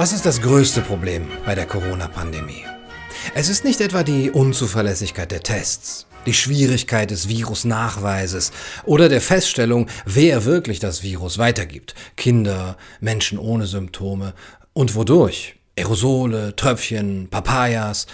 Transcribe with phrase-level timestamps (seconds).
[0.00, 2.64] Was ist das größte Problem bei der Corona-Pandemie?
[3.34, 8.50] Es ist nicht etwa die Unzuverlässigkeit der Tests, die Schwierigkeit des Virusnachweises
[8.86, 11.94] oder der Feststellung, wer wirklich das Virus weitergibt.
[12.16, 14.32] Kinder, Menschen ohne Symptome
[14.72, 15.56] und wodurch.
[15.76, 18.06] Aerosole, Tröpfchen, Papayas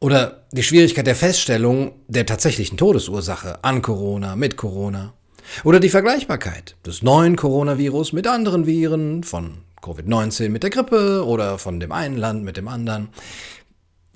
[0.00, 5.12] oder die Schwierigkeit der Feststellung der tatsächlichen Todesursache an Corona, mit Corona.
[5.62, 11.58] Oder die Vergleichbarkeit des neuen Coronavirus mit anderen Viren, von Covid-19 mit der Grippe oder
[11.58, 13.08] von dem einen Land mit dem anderen.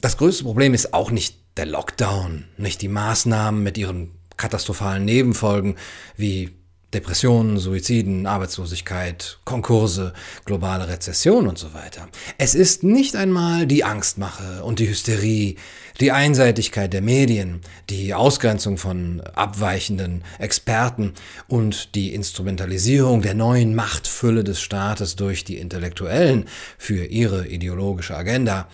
[0.01, 5.77] Das größte Problem ist auch nicht der Lockdown, nicht die Maßnahmen mit ihren katastrophalen Nebenfolgen
[6.17, 6.58] wie
[6.95, 10.15] Depressionen, Suiziden, Arbeitslosigkeit, Konkurse,
[10.47, 12.09] globale Rezession und so weiter.
[12.39, 15.57] Es ist nicht einmal die Angstmache und die Hysterie,
[16.01, 21.13] die Einseitigkeit der Medien, die Ausgrenzung von abweichenden Experten
[21.47, 26.47] und die Instrumentalisierung der neuen Machtfülle des Staates durch die Intellektuellen
[26.79, 28.67] für ihre ideologische Agenda.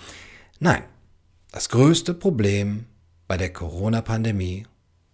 [0.60, 0.84] Nein,
[1.50, 2.84] das größte Problem
[3.26, 4.66] bei der Corona-Pandemie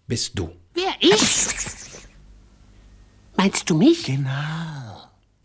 [0.05, 0.51] bist du.
[0.75, 1.80] Wer ich?
[3.41, 4.03] Meinst du mich?
[4.03, 4.29] Genau.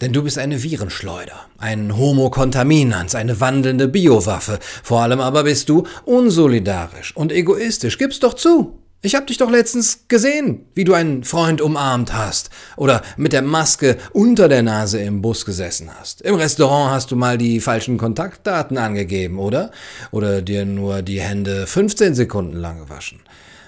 [0.03, 4.59] Denn du bist eine Virenschleuder, ein Homo contaminans, eine wandelnde Biowaffe.
[4.83, 7.97] Vor allem aber bist du unsolidarisch und egoistisch.
[7.97, 8.83] Gib's doch zu.
[9.01, 13.41] Ich hab dich doch letztens gesehen, wie du einen Freund umarmt hast oder mit der
[13.41, 16.21] Maske unter der Nase im Bus gesessen hast.
[16.21, 19.71] Im Restaurant hast du mal die falschen Kontaktdaten angegeben, oder?
[20.11, 23.21] Oder dir nur die Hände 15 Sekunden lang gewaschen.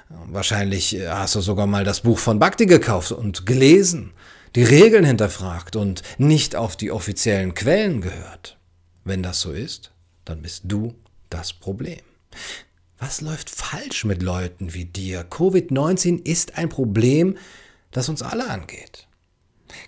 [0.08, 4.12] Wahrscheinlich äh, hast du sogar mal das Buch von Bhakti gekauft und gelesen,
[4.54, 8.58] die Regeln hinterfragt und nicht auf die offiziellen Quellen gehört.
[9.04, 9.92] Wenn das so ist,
[10.24, 10.94] dann bist du
[11.30, 12.00] das Problem.
[12.98, 15.24] Was läuft falsch mit Leuten wie dir?
[15.28, 17.36] Covid-19 ist ein Problem,
[17.90, 19.07] das uns alle angeht.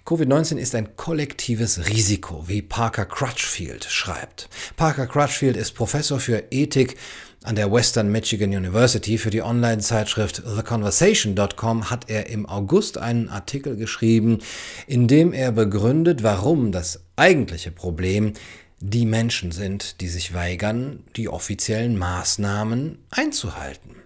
[0.06, 4.48] Covid-19 ist ein kollektives Risiko, wie Parker Crutchfield schreibt.
[4.77, 6.97] Parker Crutchfield ist Professor für Ethik
[7.42, 13.77] an der Western Michigan University für die Online-Zeitschrift TheConversation.com hat er im August einen Artikel
[13.77, 14.41] geschrieben,
[14.87, 18.34] in dem er begründet, warum das eigentliche Problem
[18.78, 24.00] die Menschen sind, die sich weigern, die offiziellen Maßnahmen einzuhalten.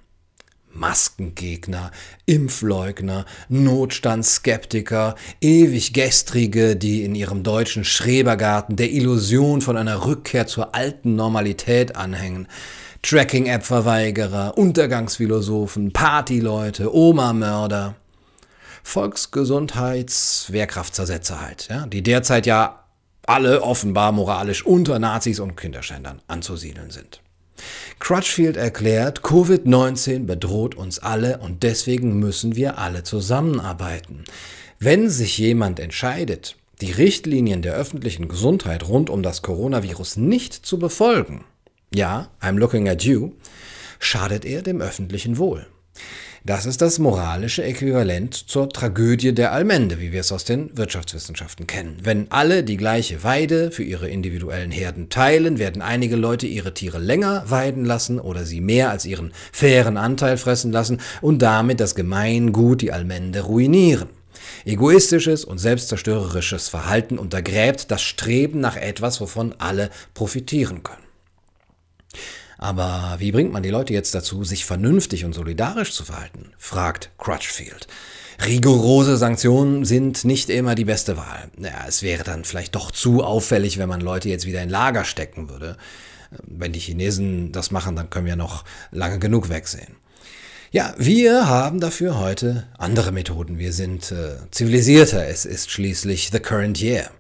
[0.75, 1.91] Maskengegner,
[2.27, 10.75] Impfleugner, Notstandsskeptiker, ewig Gestrige, die in ihrem deutschen Schrebergarten der Illusion von einer Rückkehr zur
[10.75, 12.49] alten Normalität anhängen,
[13.03, 17.95] Tracking-App-Verweigerer, Untergangsphilosophen, Partyleute, Oma-Mörder,
[18.83, 22.85] Volksgesundheits-, Wehrkraftzersetzer halt, ja, die derzeit ja
[23.27, 27.24] alle offenbar moralisch unter Nazis und Kinderschändern anzusiedeln sind.
[27.99, 34.25] Crutchfield erklärt, Covid-19 bedroht uns alle und deswegen müssen wir alle zusammenarbeiten.
[34.79, 40.79] Wenn sich jemand entscheidet, die Richtlinien der öffentlichen Gesundheit rund um das Coronavirus nicht zu
[40.79, 41.45] befolgen,
[41.95, 43.33] ja, I'm looking at you,
[43.99, 45.67] schadet er dem öffentlichen Wohl.
[46.47, 51.67] Das ist das moralische Äquivalent zur Tragödie der Allmende, wie wir es aus den Wirtschaftswissenschaften
[51.67, 51.97] kennen.
[52.03, 56.99] Wenn alle die gleiche Weide für ihre individuellen Herden teilen, werden einige Leute ihre Tiere
[56.99, 61.95] länger weiden lassen oder sie mehr als ihren fairen Anteil fressen lassen und damit das
[61.95, 64.11] Gemeingut, die Allmende, ruinieren.
[64.67, 71.04] Egoistisches und selbstzerstörerisches Verhalten untergräbt das Streben nach etwas, wovon alle profitieren können.
[72.65, 76.53] Aber wie bringt man die Leute jetzt dazu, sich vernünftig und solidarisch zu verhalten?
[76.57, 77.87] fragt Crutchfield.
[78.43, 81.51] Rigorose Sanktionen sind nicht immer die beste Wahl.
[81.59, 85.05] Ja, es wäre dann vielleicht doch zu auffällig, wenn man Leute jetzt wieder in Lager
[85.05, 85.77] stecken würde.
[86.43, 89.97] Wenn die Chinesen das machen, dann können wir noch lange genug wegsehen.
[90.71, 93.59] Ja, wir haben dafür heute andere Methoden.
[93.59, 95.27] Wir sind äh, zivilisierter.
[95.27, 97.11] Es ist schließlich the current year.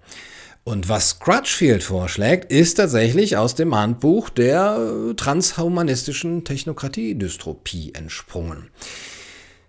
[0.64, 8.70] Und was Crutchfield vorschlägt, ist tatsächlich aus dem Handbuch der transhumanistischen Technokratie-Dystropie entsprungen.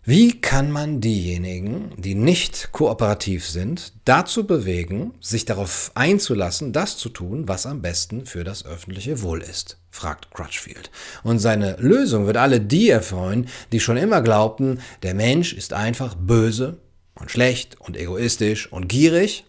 [0.05, 7.09] Wie kann man diejenigen, die nicht kooperativ sind, dazu bewegen, sich darauf einzulassen, das zu
[7.09, 9.77] tun, was am besten für das öffentliche Wohl ist?
[9.91, 10.91] fragt Crutchfield.
[11.23, 16.15] Und seine Lösung wird alle die erfreuen, die schon immer glaubten, der Mensch ist einfach
[16.15, 16.77] böse
[17.15, 19.43] und schlecht und egoistisch und gierig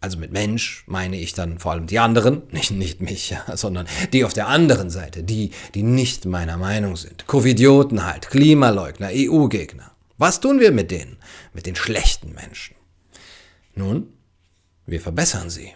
[0.00, 3.86] also mit Mensch meine ich dann vor allem die anderen, nicht, nicht mich, ja, sondern
[4.12, 7.26] die auf der anderen Seite, die, die nicht meiner Meinung sind.
[7.26, 9.92] Covidioten halt, Klimaleugner, EU-Gegner.
[10.18, 11.18] Was tun wir mit denen?
[11.52, 12.76] Mit den schlechten Menschen?
[13.74, 14.08] Nun,
[14.86, 15.72] wir verbessern sie.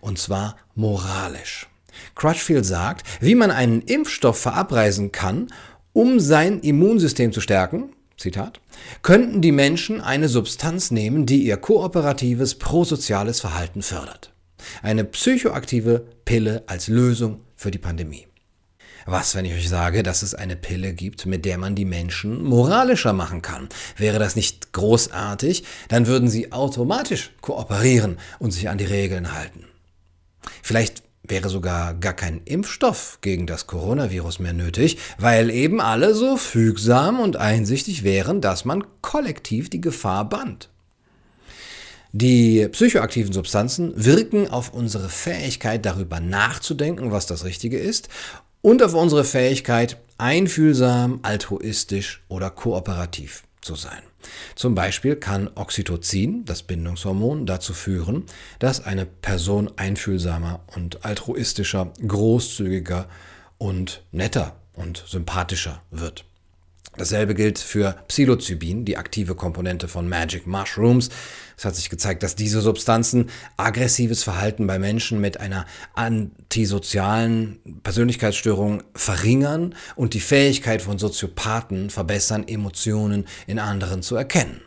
[0.00, 1.68] Und zwar moralisch.
[2.14, 5.48] Crutchfield sagt, wie man einen Impfstoff verabreisen kann,
[5.92, 8.60] um sein Immunsystem zu stärken, Zitat,
[9.02, 14.32] könnten die Menschen eine Substanz nehmen, die ihr kooperatives, prosoziales Verhalten fördert.
[14.82, 18.26] Eine psychoaktive Pille als Lösung für die Pandemie.
[19.06, 22.42] Was, wenn ich euch sage, dass es eine Pille gibt, mit der man die Menschen
[22.42, 23.68] moralischer machen kann?
[23.98, 25.64] Wäre das nicht großartig?
[25.88, 29.66] Dann würden sie automatisch kooperieren und sich an die Regeln halten.
[30.62, 36.36] Vielleicht wäre sogar gar kein Impfstoff gegen das Coronavirus mehr nötig, weil eben alle so
[36.36, 40.68] fügsam und einsichtig wären, dass man kollektiv die Gefahr band.
[42.12, 48.08] Die psychoaktiven Substanzen wirken auf unsere Fähigkeit darüber nachzudenken, was das Richtige ist,
[48.62, 54.02] und auf unsere Fähigkeit, einfühlsam, altruistisch oder kooperativ zu sein.
[54.54, 58.24] Zum Beispiel kann Oxytocin, das Bindungshormon, dazu führen,
[58.58, 63.08] dass eine Person einfühlsamer und altruistischer, großzügiger
[63.58, 66.24] und netter und sympathischer wird.
[66.96, 71.10] Dasselbe gilt für Psilocybin, die aktive Komponente von Magic Mushrooms.
[71.56, 78.82] Es hat sich gezeigt, dass diese Substanzen aggressives Verhalten bei Menschen mit einer antisozialen Persönlichkeitsstörung
[78.94, 84.60] verringern und die Fähigkeit von Soziopathen verbessern, Emotionen in anderen zu erkennen.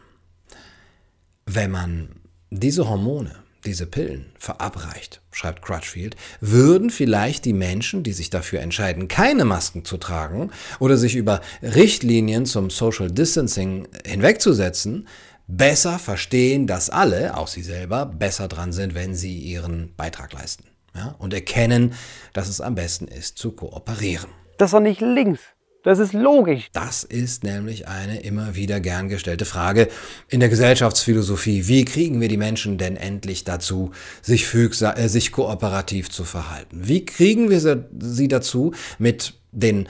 [1.45, 2.09] Wenn man
[2.49, 9.07] diese Hormone diese Pillen verabreicht, schreibt Crutchfield, würden vielleicht die Menschen, die sich dafür entscheiden,
[9.07, 15.07] keine Masken zu tragen oder sich über Richtlinien zum Social Distancing hinwegzusetzen,
[15.47, 20.63] besser verstehen, dass alle, auch sie selber, besser dran sind, wenn sie ihren Beitrag leisten.
[20.95, 21.15] Ja?
[21.19, 21.93] Und erkennen,
[22.33, 24.29] dass es am besten ist, zu kooperieren.
[24.57, 25.41] Das doch nicht links.
[25.87, 26.67] Das ist logisch.
[26.73, 29.87] Das ist nämlich eine immer wieder gern gestellte Frage
[30.27, 31.69] in der Gesellschaftsphilosophie.
[31.69, 33.91] Wie kriegen wir die Menschen denn endlich dazu,
[34.21, 36.89] sich, äh, sich kooperativ zu verhalten?
[36.89, 37.61] Wie kriegen wir
[38.01, 39.87] sie dazu, mit den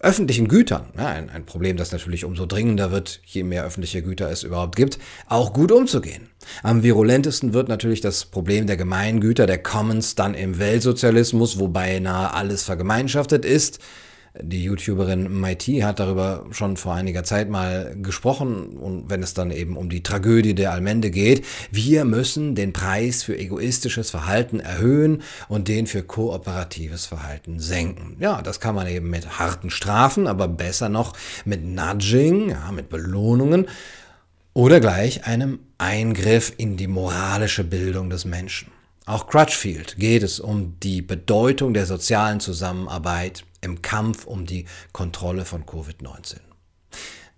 [0.00, 4.30] öffentlichen Gütern, ja, ein, ein Problem, das natürlich umso dringender wird, je mehr öffentliche Güter
[4.30, 4.98] es überhaupt gibt,
[5.28, 6.28] auch gut umzugehen.
[6.62, 12.34] Am virulentesten wird natürlich das Problem der Gemeingüter, der Commons, dann im Weltsozialismus, wo beinahe
[12.34, 13.80] alles vergemeinschaftet ist.
[14.40, 19.50] Die YouTuberin Mighty hat darüber schon vor einiger Zeit mal gesprochen und wenn es dann
[19.50, 25.22] eben um die Tragödie der Allmende geht, wir müssen den Preis für egoistisches Verhalten erhöhen
[25.48, 28.16] und den für kooperatives Verhalten senken.
[28.20, 31.14] Ja, das kann man eben mit harten Strafen, aber besser noch
[31.44, 33.66] mit Nudging, ja, mit Belohnungen
[34.54, 38.70] oder gleich einem Eingriff in die moralische Bildung des Menschen.
[39.08, 45.44] Auch Crutchfield geht es um die Bedeutung der sozialen Zusammenarbeit im Kampf um die Kontrolle
[45.44, 46.36] von Covid-19.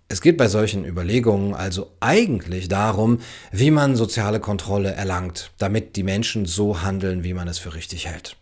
[0.07, 3.19] Es geht bei solchen Überlegungen also eigentlich darum,
[3.51, 8.07] wie man soziale Kontrolle erlangt, damit die Menschen so handeln, wie man es für richtig
[8.07, 8.35] hält.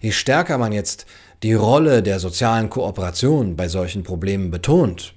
[0.00, 1.06] Je stärker man jetzt
[1.44, 5.14] die Rolle der sozialen Kooperation bei solchen Problemen betont,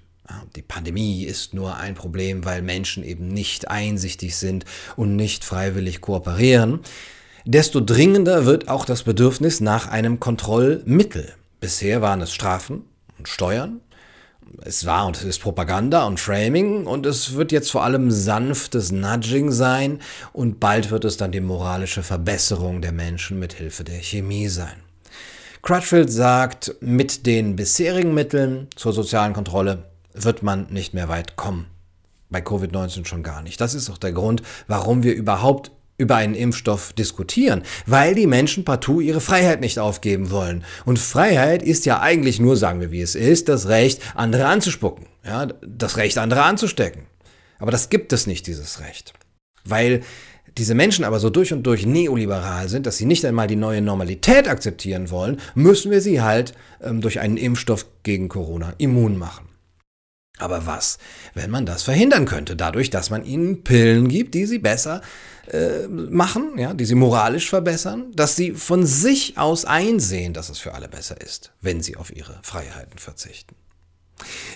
[0.55, 4.65] die Pandemie ist nur ein Problem, weil Menschen eben nicht einsichtig sind
[4.95, 6.79] und nicht freiwillig kooperieren,
[7.45, 11.33] desto dringender wird auch das Bedürfnis nach einem Kontrollmittel.
[11.59, 12.83] Bisher waren es Strafen
[13.17, 13.81] und Steuern.
[14.63, 18.91] Es war und es ist Propaganda und Framing und es wird jetzt vor allem sanftes
[18.91, 19.99] Nudging sein
[20.33, 24.75] und bald wird es dann die moralische Verbesserung der Menschen mit Hilfe der Chemie sein.
[25.61, 31.65] Crutchfield sagt, mit den bisherigen Mitteln zur sozialen Kontrolle wird man nicht mehr weit kommen.
[32.29, 33.59] Bei Covid-19 schon gar nicht.
[33.59, 38.65] Das ist auch der Grund, warum wir überhaupt über einen Impfstoff diskutieren, weil die Menschen
[38.65, 40.63] partout ihre Freiheit nicht aufgeben wollen.
[40.85, 45.05] Und Freiheit ist ja eigentlich nur, sagen wir wie es ist, das Recht, andere anzuspucken,
[45.25, 47.03] ja, das Recht, andere anzustecken.
[47.59, 49.13] Aber das gibt es nicht, dieses Recht.
[49.63, 50.01] Weil
[50.57, 53.81] diese Menschen aber so durch und durch neoliberal sind, dass sie nicht einmal die neue
[53.81, 59.49] Normalität akzeptieren wollen, müssen wir sie halt ähm, durch einen Impfstoff gegen Corona immun machen.
[60.37, 60.97] Aber was,
[61.33, 65.01] wenn man das verhindern könnte, dadurch, dass man ihnen Pillen gibt, die sie besser
[65.47, 70.59] äh, machen, ja, die sie moralisch verbessern, dass sie von sich aus einsehen, dass es
[70.59, 73.55] für alle besser ist, wenn sie auf ihre Freiheiten verzichten.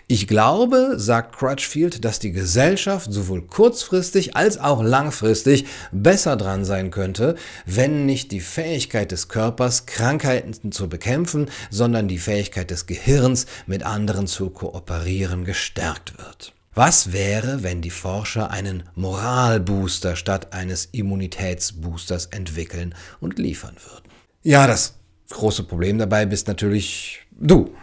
[0.08, 6.92] Ich glaube, sagt Crutchfield, dass die Gesellschaft sowohl kurzfristig als auch langfristig besser dran sein
[6.92, 7.36] könnte,
[7.66, 13.84] wenn nicht die Fähigkeit des Körpers, Krankheiten zu bekämpfen, sondern die Fähigkeit des Gehirns, mit
[13.84, 16.54] anderen zu kooperieren, gestärkt wird.
[16.74, 24.10] Was wäre, wenn die Forscher einen Moralbooster statt eines Immunitätsboosters entwickeln und liefern würden?
[24.44, 24.96] Ja, das
[25.30, 27.76] große Problem dabei bist natürlich du.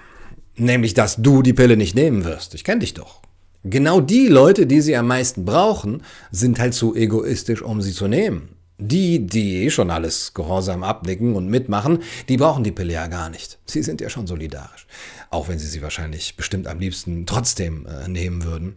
[0.56, 2.54] Nämlich, dass du die Pille nicht nehmen wirst.
[2.54, 3.20] Ich kenne dich doch.
[3.64, 8.06] Genau die Leute, die sie am meisten brauchen, sind halt zu egoistisch, um sie zu
[8.06, 8.50] nehmen.
[8.78, 13.30] Die, die eh schon alles gehorsam abnicken und mitmachen, die brauchen die Pille ja gar
[13.30, 13.58] nicht.
[13.66, 14.86] Sie sind ja schon solidarisch.
[15.30, 18.76] Auch wenn sie sie wahrscheinlich bestimmt am liebsten trotzdem äh, nehmen würden.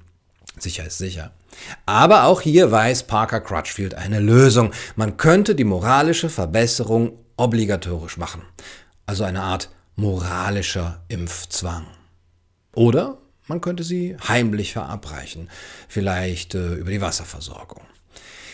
[0.57, 1.31] Sicher ist sicher.
[1.85, 4.71] Aber auch hier weiß Parker Crutchfield eine Lösung.
[4.95, 8.41] Man könnte die moralische Verbesserung obligatorisch machen.
[9.05, 11.85] Also eine Art moralischer Impfzwang.
[12.73, 15.49] Oder man könnte sie heimlich verabreichen,
[15.87, 17.81] vielleicht äh, über die Wasserversorgung.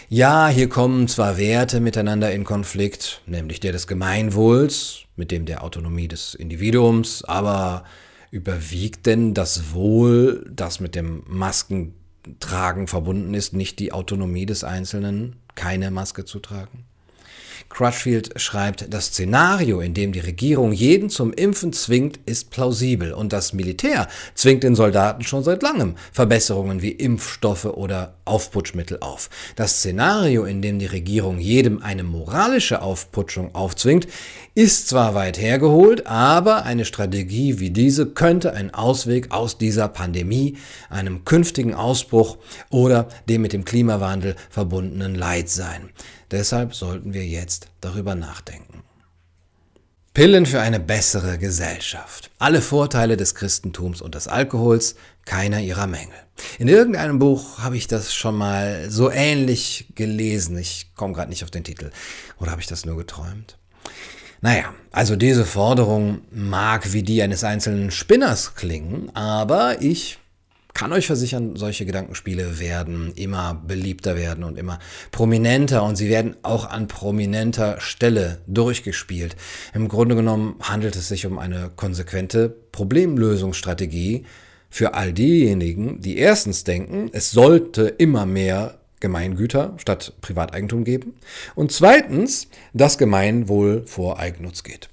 [0.07, 5.63] Ja, hier kommen zwar Werte miteinander in Konflikt, nämlich der des Gemeinwohls mit dem der
[5.63, 7.85] Autonomie des Individuums, aber
[8.31, 15.37] überwiegt denn das Wohl, das mit dem Maskentragen verbunden ist, nicht die Autonomie des Einzelnen,
[15.55, 16.85] keine Maske zu tragen?
[17.69, 23.33] Crutchfield schreibt, das Szenario, in dem die Regierung jeden zum Impfen zwingt, ist plausibel und
[23.33, 29.29] das Militär zwingt den Soldaten schon seit langem Verbesserungen wie Impfstoffe oder Aufputschmittel auf.
[29.55, 34.07] Das Szenario, in dem die Regierung jedem eine moralische Aufputschung aufzwingt,
[34.55, 40.57] ist zwar weit hergeholt, aber eine Strategie wie diese könnte ein Ausweg aus dieser Pandemie,
[40.89, 42.37] einem künftigen Ausbruch
[42.69, 45.89] oder dem mit dem Klimawandel verbundenen Leid sein.
[46.31, 48.83] Deshalb sollten wir jetzt darüber nachdenken.
[50.13, 52.31] Pillen für eine bessere Gesellschaft.
[52.39, 56.15] Alle Vorteile des Christentums und des Alkohols, keiner ihrer Mängel.
[56.57, 60.57] In irgendeinem Buch habe ich das schon mal so ähnlich gelesen.
[60.57, 61.91] Ich komme gerade nicht auf den Titel.
[62.39, 63.57] Oder habe ich das nur geträumt?
[64.39, 70.19] Naja, also diese Forderung mag wie die eines einzelnen Spinners klingen, aber ich
[70.75, 74.77] kann euch versichern, solche Gedankenspiele werden immer beliebter werden und immer
[75.09, 79.37] prominenter und sie werden auch an prominenter Stelle durchgespielt.
[79.73, 84.25] Im Grunde genommen handelt es sich um eine konsequente Problemlösungsstrategie
[84.69, 91.13] für all diejenigen, die erstens denken, es sollte immer mehr Gemeingüter statt Privateigentum geben
[91.55, 94.89] und zweitens das Gemeinwohl vor Eigennutz geht.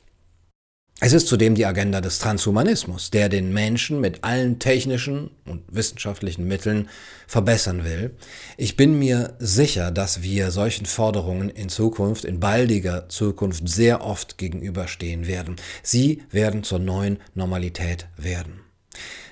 [1.04, 6.46] Es ist zudem die Agenda des Transhumanismus, der den Menschen mit allen technischen und wissenschaftlichen
[6.46, 6.88] Mitteln
[7.26, 8.14] verbessern will.
[8.56, 14.38] Ich bin mir sicher, dass wir solchen Forderungen in Zukunft, in baldiger Zukunft sehr oft
[14.38, 15.56] gegenüberstehen werden.
[15.82, 18.60] Sie werden zur neuen Normalität werden.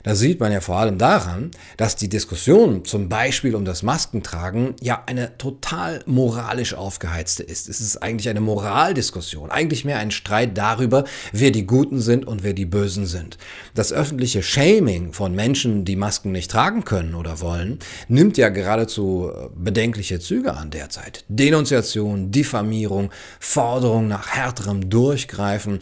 [0.03, 4.75] Das sieht man ja vor allem daran, dass die Diskussion zum Beispiel um das Maskentragen
[4.81, 7.69] ja eine total moralisch aufgeheizte ist.
[7.69, 12.43] Es ist eigentlich eine Moraldiskussion, eigentlich mehr ein Streit darüber, wer die Guten sind und
[12.43, 13.37] wer die Bösen sind.
[13.75, 19.31] Das öffentliche Shaming von Menschen, die Masken nicht tragen können oder wollen, nimmt ja geradezu
[19.31, 21.25] äh, bedenkliche Züge an derzeit.
[21.29, 25.81] Denunziation, Diffamierung, Forderung nach härterem Durchgreifen,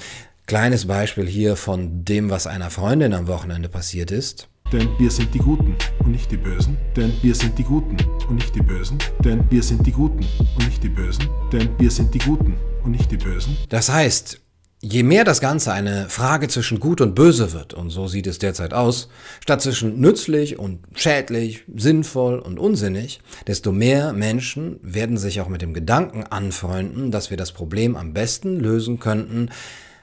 [0.49, 4.49] Kleines Beispiel hier von dem, was einer Freundin am Wochenende passiert ist.
[4.73, 6.79] Denn wir sind die Guten und nicht die Bösen.
[6.97, 7.99] Denn wir sind die Guten
[8.31, 8.97] und nicht die Bösen.
[9.23, 10.27] Denn wir sind die Guten
[10.57, 11.29] und nicht die Bösen.
[11.53, 13.59] Denn wir sind die Guten und nicht die Bösen.
[13.69, 14.41] Das heißt,
[14.81, 18.39] je mehr das Ganze eine Frage zwischen Gut und Böse wird, und so sieht es
[18.39, 25.43] derzeit aus, statt zwischen nützlich und schädlich, sinnvoll und unsinnig, desto mehr Menschen werden sich
[25.43, 29.51] auch mit dem Gedanken anfreunden, dass wir das Problem am besten lösen könnten,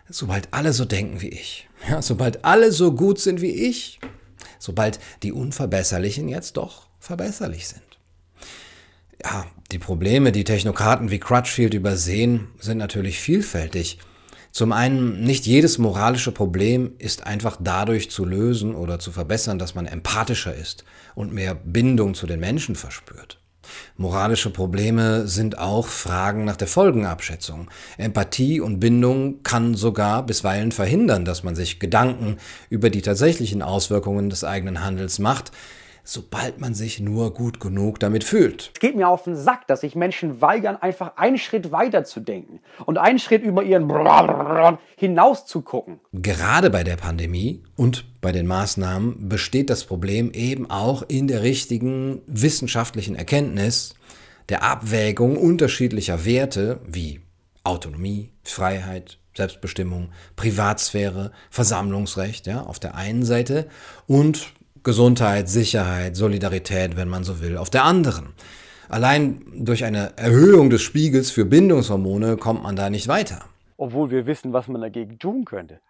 [0.10, 4.00] sobald alle so denken wie ich, ja, sobald alle so gut sind wie ich,
[4.60, 7.84] sobald die Unverbesserlichen jetzt doch verbesserlich sind.
[9.24, 14.00] Ja, die Probleme, die Technokraten wie Crutchfield übersehen, sind natürlich vielfältig.
[14.52, 19.76] Zum einen, nicht jedes moralische Problem ist einfach dadurch zu lösen oder zu verbessern, dass
[19.76, 23.42] man empathischer ist und mehr Bindung zu den Menschen verspürt.
[23.98, 27.70] Moralische Probleme sind auch Fragen nach der Folgenabschätzung.
[27.98, 32.38] Empathie und Bindung kann sogar bisweilen verhindern, dass man sich Gedanken
[32.70, 35.52] über die tatsächlichen Auswirkungen des eigenen Handels macht,
[36.06, 38.72] sobald man sich nur gut genug damit fühlt.
[38.74, 42.22] Es geht mir auf den Sack, dass sich Menschen weigern, einfach einen Schritt weiter zu
[42.22, 43.90] denken und einen Schritt über ihren
[44.98, 46.00] hinaus zu gucken.
[46.14, 51.44] Gerade bei der Pandemie und bei den Maßnahmen besteht das Problem eben auch in der
[51.44, 53.96] richtigen wissenschaftlichen Erkenntnis
[54.50, 57.22] der Abwägung unterschiedlicher Werte wie
[57.64, 63.68] Autonomie, Freiheit, Selbstbestimmung, Privatsphäre, Versammlungsrecht, ja, auf der einen Seite
[64.08, 64.54] und
[64.86, 68.28] Gesundheit, Sicherheit, Solidarität, wenn man so will, auf der anderen.
[68.88, 73.44] Allein durch eine Erhöhung des Spiegels für Bindungshormone kommt man da nicht weiter.
[73.76, 75.82] Obwohl wir wissen, was man dagegen tun könnte.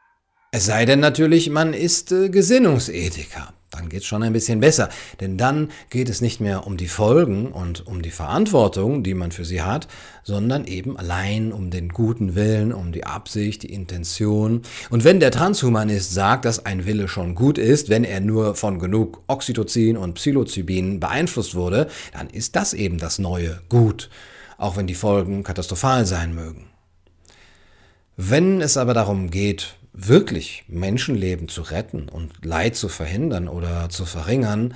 [0.51, 4.89] Es sei denn natürlich, man ist äh, Gesinnungsethiker dann geht es schon ein bisschen besser.
[5.19, 9.31] Denn dann geht es nicht mehr um die Folgen und um die Verantwortung, die man
[9.31, 9.87] für sie hat,
[10.23, 14.61] sondern eben allein um den guten Willen, um die Absicht, die Intention.
[14.89, 18.79] Und wenn der Transhumanist sagt, dass ein Wille schon gut ist, wenn er nur von
[18.79, 24.09] genug Oxytocin und Psilocybin beeinflusst wurde, dann ist das eben das neue Gut,
[24.57, 26.67] auch wenn die Folgen katastrophal sein mögen.
[28.17, 34.05] Wenn es aber darum geht, wirklich Menschenleben zu retten und Leid zu verhindern oder zu
[34.05, 34.73] verringern,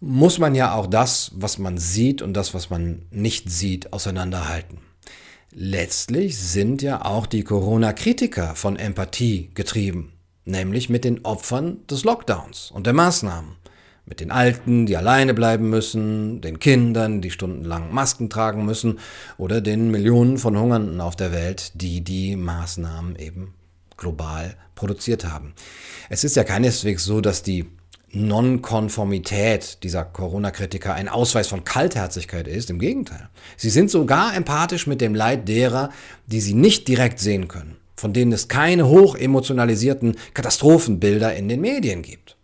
[0.00, 4.78] muss man ja auch das, was man sieht und das, was man nicht sieht, auseinanderhalten.
[5.52, 10.12] Letztlich sind ja auch die Corona-Kritiker von Empathie getrieben,
[10.44, 13.52] nämlich mit den Opfern des Lockdowns und der Maßnahmen.
[14.08, 19.00] Mit den Alten, die alleine bleiben müssen, den Kindern, die stundenlang Masken tragen müssen
[19.36, 23.54] oder den Millionen von Hungernden auf der Welt, die die Maßnahmen eben
[23.96, 25.54] global produziert haben.
[26.08, 27.66] Es ist ja keineswegs so, dass die
[28.12, 32.70] Nonkonformität dieser Corona-Kritiker ein Ausweis von Kaltherzigkeit ist.
[32.70, 33.28] Im Gegenteil.
[33.56, 35.90] Sie sind sogar empathisch mit dem Leid derer,
[36.26, 42.02] die sie nicht direkt sehen können, von denen es keine hochemotionalisierten Katastrophenbilder in den Medien
[42.02, 42.35] gibt.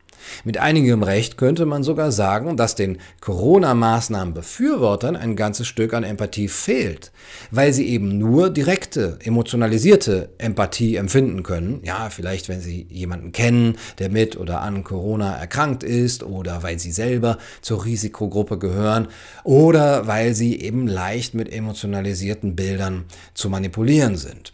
[0.44, 6.48] Mit einigem Recht könnte man sogar sagen, dass den Corona-Maßnahmen-Befürwortern ein ganzes Stück an Empathie
[6.48, 7.12] fehlt,
[7.50, 11.80] weil sie eben nur direkte, emotionalisierte Empathie empfinden können.
[11.84, 16.78] Ja, vielleicht wenn sie jemanden kennen, der mit oder an Corona erkrankt ist oder weil
[16.78, 19.08] sie selber zur Risikogruppe gehören
[19.44, 24.52] oder weil sie eben leicht mit emotionalisierten Bildern zu manipulieren sind.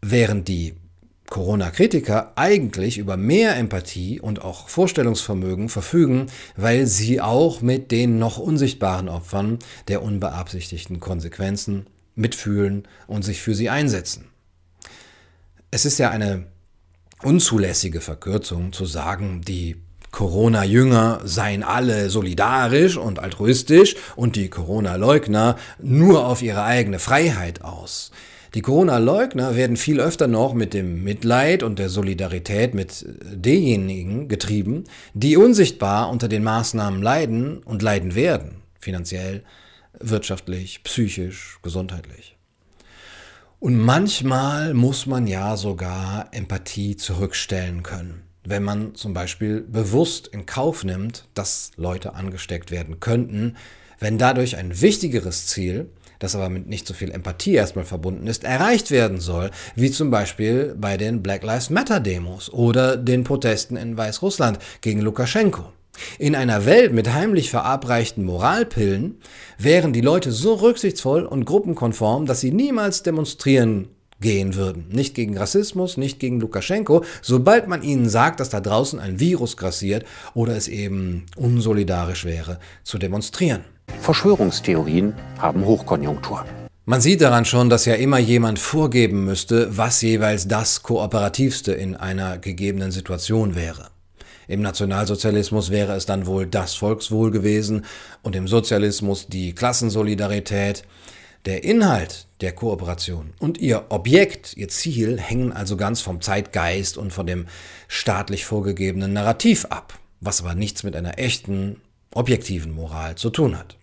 [0.00, 0.74] Während die
[1.32, 8.36] Corona-Kritiker eigentlich über mehr Empathie und auch Vorstellungsvermögen verfügen, weil sie auch mit den noch
[8.36, 9.58] unsichtbaren Opfern
[9.88, 14.26] der unbeabsichtigten Konsequenzen mitfühlen und sich für sie einsetzen.
[15.70, 16.48] Es ist ja eine
[17.22, 19.76] unzulässige Verkürzung zu sagen, die
[20.10, 28.10] Corona-Jünger seien alle solidarisch und altruistisch und die Corona-Leugner nur auf ihre eigene Freiheit aus.
[28.54, 34.84] Die Corona-Leugner werden viel öfter noch mit dem Mitleid und der Solidarität mit denjenigen getrieben,
[35.14, 39.42] die unsichtbar unter den Maßnahmen leiden und leiden werden, finanziell,
[39.98, 42.36] wirtschaftlich, psychisch, gesundheitlich.
[43.58, 50.44] Und manchmal muss man ja sogar Empathie zurückstellen können, wenn man zum Beispiel bewusst in
[50.44, 53.56] Kauf nimmt, dass Leute angesteckt werden könnten,
[53.98, 55.88] wenn dadurch ein wichtigeres Ziel,
[56.22, 60.10] das aber mit nicht so viel Empathie erstmal verbunden ist, erreicht werden soll, wie zum
[60.10, 65.72] Beispiel bei den Black Lives Matter Demos oder den Protesten in Weißrussland gegen Lukaschenko.
[66.18, 69.20] In einer Welt mit heimlich verabreichten Moralpillen
[69.58, 73.88] wären die Leute so rücksichtsvoll und gruppenkonform, dass sie niemals demonstrieren
[74.20, 74.86] gehen würden.
[74.90, 79.56] Nicht gegen Rassismus, nicht gegen Lukaschenko, sobald man ihnen sagt, dass da draußen ein Virus
[79.56, 83.64] grassiert oder es eben unsolidarisch wäre, zu demonstrieren.
[84.00, 86.44] Verschwörungstheorien haben Hochkonjunktur.
[86.84, 91.94] Man sieht daran schon, dass ja immer jemand vorgeben müsste, was jeweils das Kooperativste in
[91.96, 93.90] einer gegebenen Situation wäre.
[94.48, 97.84] Im Nationalsozialismus wäre es dann wohl das Volkswohl gewesen
[98.22, 100.84] und im Sozialismus die Klassensolidarität.
[101.44, 107.12] Der Inhalt der Kooperation und ihr Objekt, ihr Ziel hängen also ganz vom Zeitgeist und
[107.12, 107.46] von dem
[107.88, 111.80] staatlich vorgegebenen Narrativ ab, was aber nichts mit einer echten,
[112.12, 113.76] objektiven Moral zu tun hat.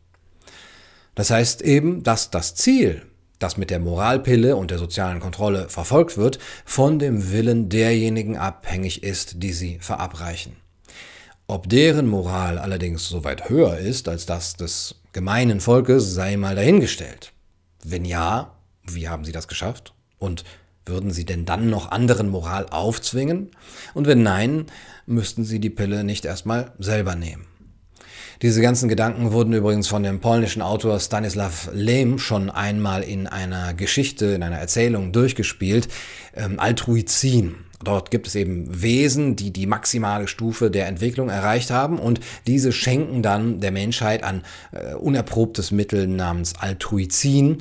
[1.20, 3.02] Das heißt eben, dass das Ziel,
[3.40, 9.04] das mit der Moralpille und der sozialen Kontrolle verfolgt wird, von dem Willen derjenigen abhängig
[9.04, 10.54] ist, die sie verabreichen.
[11.46, 16.56] Ob deren Moral allerdings so weit höher ist als das des gemeinen Volkes, sei mal
[16.56, 17.34] dahingestellt.
[17.84, 19.94] Wenn ja, wie haben sie das geschafft?
[20.20, 20.46] Und
[20.86, 23.52] würden sie denn dann noch anderen Moral aufzwingen?
[23.94, 24.68] Und wenn nein,
[25.06, 27.46] müssten sie die Pille nicht erstmal selber nehmen.
[28.42, 33.74] Diese ganzen Gedanken wurden übrigens von dem polnischen Autor Stanislav Lem schon einmal in einer
[33.74, 35.90] Geschichte, in einer Erzählung durchgespielt,
[36.38, 37.56] ähm, Altruizin.
[37.84, 42.72] Dort gibt es eben Wesen, die die maximale Stufe der Entwicklung erreicht haben und diese
[42.72, 47.58] schenken dann der Menschheit ein äh, unerprobtes Mittel namens Altruizin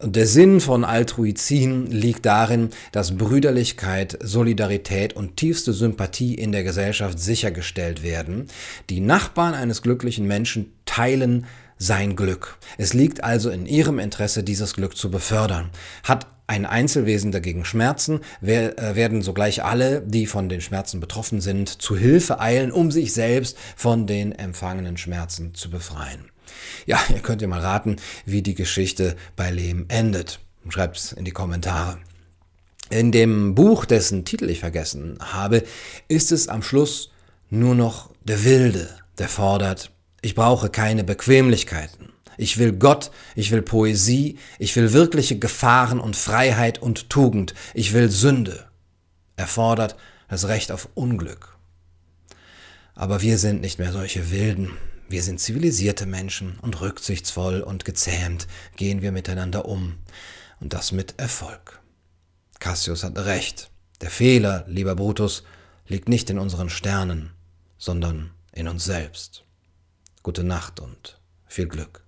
[0.00, 7.18] der Sinn von Altruizin liegt darin, dass Brüderlichkeit, Solidarität und tiefste Sympathie in der Gesellschaft
[7.18, 8.46] sichergestellt werden.
[8.90, 11.46] Die Nachbarn eines glücklichen Menschen teilen
[11.78, 12.58] sein Glück.
[12.76, 15.70] Es liegt also in ihrem Interesse, dieses Glück zu befördern.
[16.04, 21.82] Hat ein Einzelwesen dagegen Schmerzen, äh, werden sogleich alle, die von den Schmerzen betroffen sind,
[21.82, 26.30] zu Hilfe eilen, um sich selbst von den empfangenen Schmerzen zu befreien.
[26.86, 30.40] Ja, ihr könnt ja mal raten, wie die Geschichte bei Lehm endet.
[30.68, 31.98] Schreibt's in die Kommentare.
[32.90, 35.62] In dem Buch, dessen Titel ich vergessen habe,
[36.08, 37.10] ist es am Schluss
[37.50, 42.12] nur noch der Wilde, der fordert, ich brauche keine Bequemlichkeiten.
[42.36, 47.92] Ich will Gott, ich will Poesie, ich will wirkliche Gefahren und Freiheit und Tugend, ich
[47.92, 48.66] will Sünde.
[49.36, 49.96] Er fordert
[50.28, 51.56] das Recht auf Unglück.
[52.94, 54.70] Aber wir sind nicht mehr solche Wilden,
[55.08, 59.98] wir sind zivilisierte Menschen und rücksichtsvoll und gezähmt gehen wir miteinander um.
[60.60, 61.80] Und das mit Erfolg.
[62.58, 63.70] Cassius hatte recht.
[64.00, 65.44] Der Fehler, lieber Brutus,
[65.86, 67.32] liegt nicht in unseren Sternen,
[67.78, 69.44] sondern in uns selbst.
[70.22, 72.04] Gute Nacht und viel Glück.